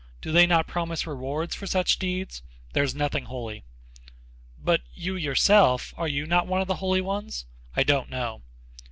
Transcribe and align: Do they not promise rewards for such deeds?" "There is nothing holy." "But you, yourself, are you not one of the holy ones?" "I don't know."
Do 0.19 0.31
they 0.31 0.47
not 0.47 0.65
promise 0.65 1.05
rewards 1.05 1.53
for 1.53 1.67
such 1.67 1.99
deeds?" 1.99 2.41
"There 2.73 2.81
is 2.83 2.95
nothing 2.95 3.25
holy." 3.25 3.65
"But 4.57 4.81
you, 4.95 5.15
yourself, 5.15 5.93
are 5.95 6.07
you 6.07 6.25
not 6.25 6.47
one 6.47 6.59
of 6.59 6.67
the 6.67 6.77
holy 6.81 7.01
ones?" 7.01 7.45
"I 7.75 7.83
don't 7.83 8.09
know." 8.09 8.41